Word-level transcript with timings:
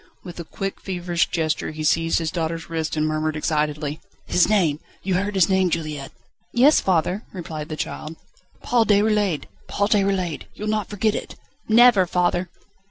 With 0.23 0.39
a 0.39 0.43
quick, 0.43 0.79
feverish 0.81 1.29
gesture 1.29 1.69
he 1.69 1.83
seized 1.83 2.17
his 2.17 2.31
daughter's 2.31 2.71
wrist, 2.71 2.97
and 2.97 3.05
murmured 3.05 3.35
excitedly: 3.35 4.01
"His 4.25 4.49
name. 4.49 4.79
You 5.03 5.13
heard 5.13 5.35
his 5.35 5.47
name, 5.47 5.69
Juliette?" 5.69 6.11
"Yes, 6.51 6.79
father," 6.79 7.21
replied 7.31 7.69
the 7.69 7.77
child. 7.77 8.15
"Paul 8.63 8.87
Déroulède! 8.87 9.43
Paul 9.67 9.89
Déroulède! 9.89 10.45
You'll 10.55 10.69
not 10.69 10.89
forget 10.89 11.13
it?" 11.13 11.35
"Never, 11.69 12.07
father!" 12.07 12.49